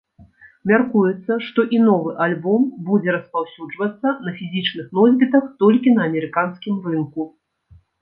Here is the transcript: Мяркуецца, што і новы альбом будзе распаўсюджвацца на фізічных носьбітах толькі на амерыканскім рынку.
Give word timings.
Мяркуецца, 0.69 1.37
што 1.47 1.65
і 1.79 1.81
новы 1.89 2.15
альбом 2.27 2.65
будзе 2.89 3.09
распаўсюджвацца 3.17 4.17
на 4.25 4.35
фізічных 4.41 4.85
носьбітах 5.03 5.49
толькі 5.63 5.97
на 6.01 6.11
амерыканскім 6.11 6.85
рынку. 6.93 7.33